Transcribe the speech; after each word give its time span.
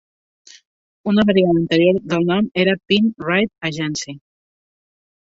Una 1.11 1.25
variant 1.31 1.59
anterior 1.61 2.01
del 2.15 2.27
nom 2.33 2.49
era 2.65 2.77
Pine 2.89 3.31
Ridge 3.31 3.57
Agency. 3.73 4.21